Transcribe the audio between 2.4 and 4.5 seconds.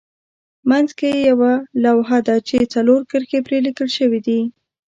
چې څلور کرښې پرې لیکل شوې دي.